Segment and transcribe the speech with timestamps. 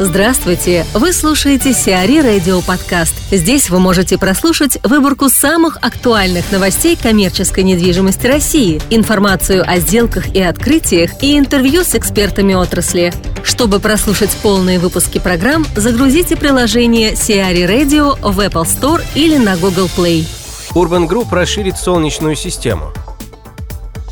[0.00, 0.84] Здравствуйте!
[0.92, 3.14] Вы слушаете Сиари Радио Подкаст.
[3.30, 10.42] Здесь вы можете прослушать выборку самых актуальных новостей коммерческой недвижимости России, информацию о сделках и
[10.42, 13.12] открытиях и интервью с экспертами отрасли.
[13.44, 19.88] Чтобы прослушать полные выпуски программ, загрузите приложение Сиари Radio в Apple Store или на Google
[19.96, 20.26] Play.
[20.74, 22.92] Urban Group расширит солнечную систему–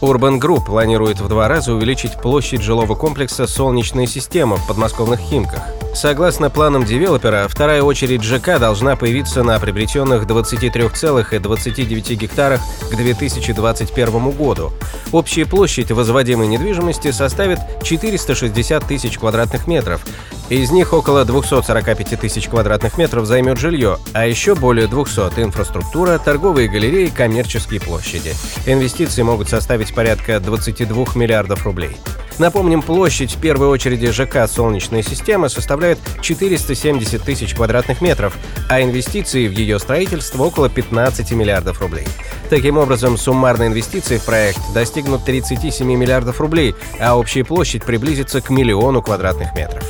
[0.00, 5.60] Urban Group планирует в два раза увеличить площадь жилого комплекса «Солнечная система» в подмосковных Химках.
[5.94, 14.72] Согласно планам девелопера, вторая очередь ЖК должна появиться на приобретенных 23,29 гектарах к 2021 году.
[15.12, 20.06] Общая площадь возводимой недвижимости составит 460 тысяч квадратных метров.
[20.50, 26.68] Из них около 245 тысяч квадратных метров займет жилье, а еще более 200– инфраструктура, торговые
[26.68, 28.34] галереи, коммерческие площади.
[28.66, 31.96] Инвестиции могут составить порядка 22 миллиардов рублей.
[32.40, 38.36] Напомним, площадь в первой очереди ЖК «Солнечная система» составляет 470 тысяч квадратных метров,
[38.68, 42.08] а инвестиции в ее строительство около 15 миллиардов рублей.
[42.48, 48.50] Таким образом, суммарные инвестиции в проект достигнут 37 миллиардов рублей, а общая площадь приблизится к
[48.50, 49.84] миллиону квадратных метров.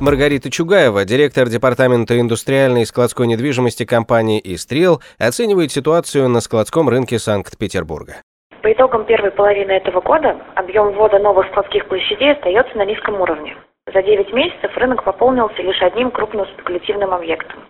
[0.00, 7.18] Маргарита Чугаева, директор департамента индустриальной и складской недвижимости компании «Истрел», оценивает ситуацию на складском рынке
[7.18, 8.22] Санкт-Петербурга.
[8.62, 13.54] По итогам первой половины этого года объем ввода новых складских площадей остается на низком уровне.
[13.92, 17.60] За 9 месяцев рынок пополнился лишь одним крупным спекулятивным объектом.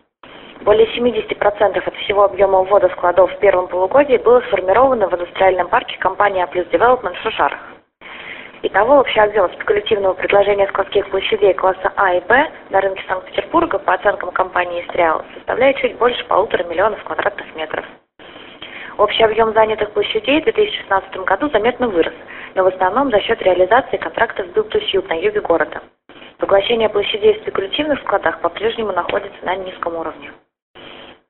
[0.61, 5.98] Более 70% от всего объема ввода складов в первом полугодии было сформировано в индустриальном парке
[5.98, 7.58] компании «А Development» в Шушарах.
[8.62, 13.94] Итого общий объем спекулятивного предложения складских площадей класса А и Б на рынке Санкт-Петербурга по
[13.94, 17.86] оценкам компании «East Real» составляет чуть больше полутора миллионов квадратных метров.
[18.98, 22.12] Общий объем занятых площадей в 2016 году заметно вырос,
[22.55, 25.80] но в основном за счет реализации контрактов с Build на юге города.
[26.36, 30.33] Поглощение площадей в спекулятивных складах по-прежнему находится на низком уровне.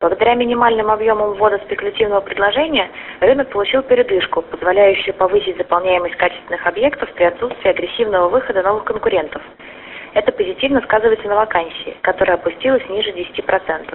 [0.00, 2.90] Благодаря минимальным объемам ввода спекулятивного предложения
[3.20, 9.42] рынок получил передышку, позволяющую повысить заполняемость качественных объектов при отсутствии агрессивного выхода новых конкурентов.
[10.14, 13.94] Это позитивно сказывается на вакансии, которая опустилась ниже 10%.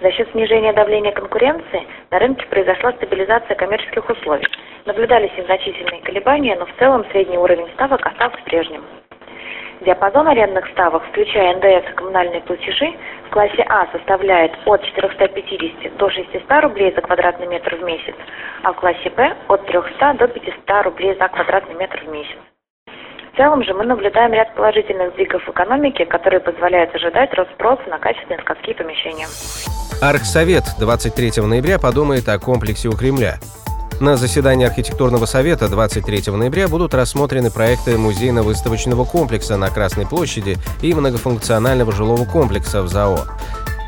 [0.00, 4.46] За счет снижения давления конкуренции на рынке произошла стабилизация коммерческих условий.
[4.86, 8.84] Наблюдались незначительные колебания, но в целом средний уровень ставок остался прежним.
[9.80, 12.92] Диапазон арендных ставок, включая НДС и коммунальные платежи,
[13.26, 18.14] в классе А составляет от 450 до 600 рублей за квадратный метр в месяц,
[18.62, 22.36] а в классе Б от 300 до 500 рублей за квадратный метр в месяц.
[23.32, 27.98] В целом же мы наблюдаем ряд положительных сдвигов экономике, которые позволяют ожидать рост спроса на
[27.98, 29.26] качественные складские помещения.
[30.02, 33.36] Архсовет 23 ноября подумает о комплексе у Кремля.
[34.00, 40.94] На заседании архитектурного совета 23 ноября будут рассмотрены проекты музейно-выставочного комплекса на Красной площади и
[40.94, 43.26] многофункционального жилого комплекса в ЗАО.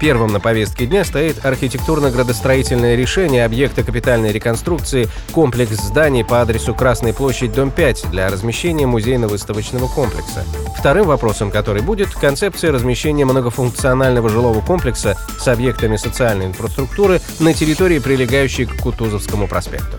[0.03, 7.15] Первым на повестке дня стоит архитектурно-градостроительное решение объекта капитальной реконструкции комплекс зданий по адресу Красной
[7.15, 10.45] площадь, дом 5 для размещения музейно-выставочного комплекса.
[10.77, 18.01] Вторым вопросом, который будет, концепция размещения многофункционального жилого комплекса с объектами социальной инфраструктуры на территории,
[18.01, 19.99] прилегающей к Кутузовскому проспекту.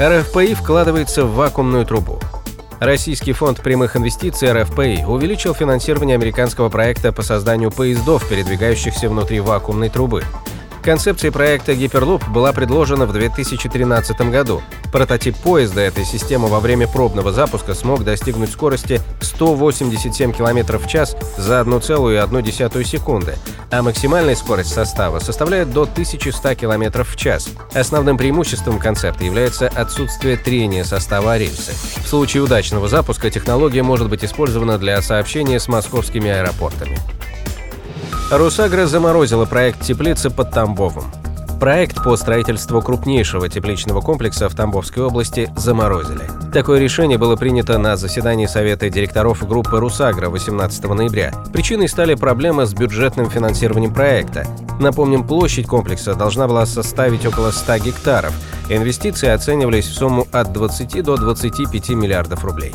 [0.00, 2.18] РФПИ вкладывается в вакуумную трубу.
[2.80, 9.88] Российский фонд прямых инвестиций РФПИ увеличил финансирование американского проекта по созданию поездов, передвигающихся внутри вакуумной
[9.88, 10.24] трубы.
[10.86, 14.62] Концепция проекта Hyperloop была предложена в 2013 году.
[14.92, 21.16] Прототип поезда этой системы во время пробного запуска смог достигнуть скорости 187 км в час
[21.36, 23.34] за 1,1 секунды,
[23.72, 27.48] а максимальная скорость состава составляет до 1100 км в час.
[27.74, 31.72] Основным преимуществом концепта является отсутствие трения состава рельсы.
[32.04, 36.96] В случае удачного запуска технология может быть использована для сообщения с московскими аэропортами.
[38.30, 41.04] Русагра заморозила проект теплицы под Тамбовом.
[41.60, 46.28] Проект по строительству крупнейшего тепличного комплекса в Тамбовской области заморозили.
[46.52, 51.32] Такое решение было принято на заседании Совета директоров группы «Русагра» 18 ноября.
[51.52, 54.44] Причиной стали проблемы с бюджетным финансированием проекта.
[54.80, 58.34] Напомним, площадь комплекса должна была составить около 100 гектаров.
[58.68, 62.74] Инвестиции оценивались в сумму от 20 до 25 миллиардов рублей.